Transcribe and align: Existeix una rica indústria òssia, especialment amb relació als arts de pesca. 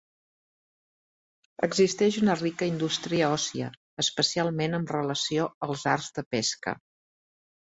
Existeix 1.67 2.17
una 2.21 2.35
rica 2.39 2.69
indústria 2.69 3.27
òssia, 3.35 3.69
especialment 4.05 4.79
amb 4.79 4.95
relació 4.97 5.47
als 5.69 5.85
arts 5.95 6.11
de 6.19 6.27
pesca. 6.37 6.77